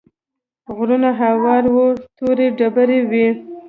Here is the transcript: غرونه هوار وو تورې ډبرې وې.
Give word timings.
غرونه 0.75 1.09
هوار 1.21 1.63
وو 1.73 1.87
تورې 2.17 2.47
ډبرې 2.57 2.99
وې. 3.09 3.27